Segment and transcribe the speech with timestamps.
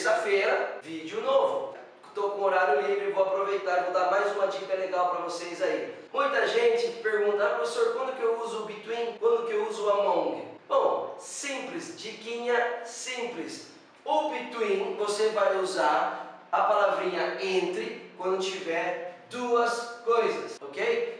[0.00, 1.74] terça-feira, vídeo novo.
[2.08, 5.60] Estou com horário livre, vou aproveitar e vou dar mais uma dica legal para vocês
[5.60, 5.94] aí.
[6.10, 9.18] Muita gente pergunta, ah, professor, quando que eu uso o Between?
[9.18, 10.48] Quando que eu uso o Among?
[10.66, 13.66] Bom, simples, diquinha simples.
[14.02, 21.19] O Between você vai usar a palavrinha entre quando tiver duas coisas, ok?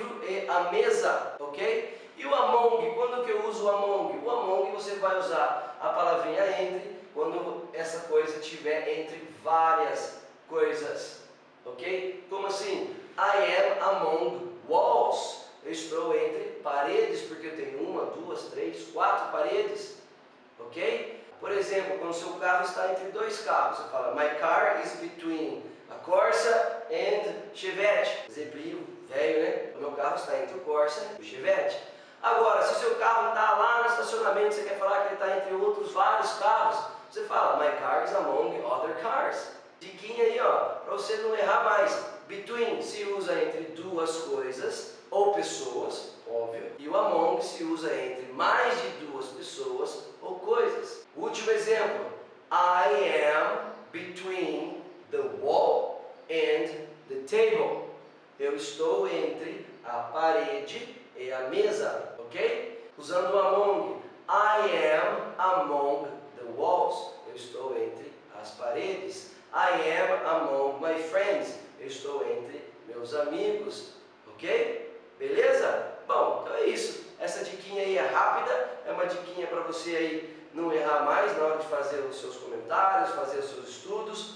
[0.00, 1.98] Livro e a mesa, ok?
[2.16, 4.18] E o among, quando que eu uso o among?
[4.24, 11.22] O among você vai usar a palavrinha entre quando essa coisa estiver entre várias coisas,
[11.64, 12.24] ok?
[12.28, 12.94] Como assim?
[13.18, 15.40] I am among walls.
[15.62, 19.96] Eu estou entre paredes porque eu tenho uma, duas, três, quatro paredes,
[20.58, 21.20] ok?
[21.38, 25.62] Por exemplo, quando seu carro está entre dois carros, você fala My car is between
[25.90, 28.24] a Corsa and Chevette.
[28.28, 29.49] Exemplo velho, né?
[30.10, 31.80] Carro está entre o Corsa e o Chevette.
[32.20, 35.36] Agora, se o seu carro está lá no estacionamento, você quer falar que ele está
[35.36, 39.52] entre outros vários carros, você fala, my car is among other cars.
[39.78, 41.96] Diquinha aí, ó, para você não errar mais.
[42.26, 46.72] Between se usa entre duas coisas ou pessoas, óbvio.
[46.78, 51.04] E o among se usa entre mais de duas pessoas ou coisas.
[51.16, 52.06] Último exemplo.
[52.52, 56.68] I am between the wall and
[57.08, 57.90] the table.
[58.50, 62.90] Eu estou entre a parede e a mesa, ok?
[62.98, 64.02] Usando among.
[64.28, 67.14] I am among the walls.
[67.28, 68.12] Eu estou entre
[68.42, 69.30] as paredes.
[69.54, 71.60] I am among my friends.
[71.78, 73.92] Eu estou entre meus amigos,
[74.26, 74.98] ok?
[75.16, 75.92] Beleza?
[76.08, 77.04] Bom, então é isso.
[77.20, 81.44] Essa diquinha aí é rápida, é uma diquinha para você aí não errar mais na
[81.44, 84.34] hora de fazer os seus comentários, fazer os seus estudos?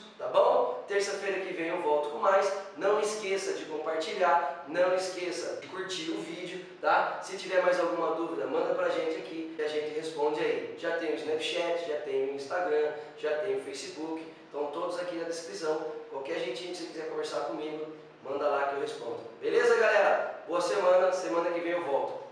[0.95, 2.53] Terça-feira que vem eu volto com mais.
[2.77, 7.19] Não esqueça de compartilhar, não esqueça de curtir o vídeo, tá?
[7.21, 10.77] Se tiver mais alguma dúvida, manda pra gente aqui e a gente responde aí.
[10.79, 15.17] Já tem o Snapchat, já tem o Instagram, já tem o Facebook, estão todos aqui
[15.17, 15.85] na descrição.
[16.13, 17.89] Qualquer jeitinho que você quiser conversar comigo,
[18.23, 19.19] manda lá que eu respondo.
[19.41, 20.45] Beleza, galera?
[20.47, 22.24] Boa semana, semana que vem eu volto.